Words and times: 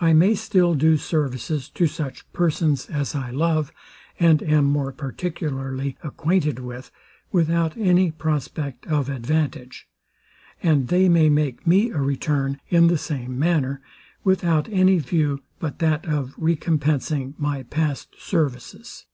I 0.00 0.14
may 0.14 0.34
still 0.34 0.74
do 0.74 0.96
services 0.96 1.68
to 1.68 1.86
such 1.86 2.32
persons 2.32 2.88
as 2.88 3.14
I 3.14 3.28
love, 3.30 3.70
and 4.18 4.42
am 4.42 4.64
more 4.64 4.92
particularly 4.92 5.98
acquainted 6.02 6.58
with, 6.58 6.90
without 7.32 7.76
any 7.76 8.10
prospect 8.10 8.86
of 8.86 9.10
advantage; 9.10 9.86
and 10.62 10.88
they 10.88 11.06
may 11.10 11.28
make 11.28 11.66
me 11.66 11.90
a 11.90 11.98
return 12.00 12.62
in 12.70 12.86
the 12.86 12.96
same 12.96 13.38
manner, 13.38 13.82
without 14.24 14.70
any 14.70 14.98
view 14.98 15.42
but 15.58 15.80
that 15.80 16.06
of 16.06 16.32
recompensing 16.38 17.34
my 17.36 17.62
past 17.64 18.16
services. 18.18 19.04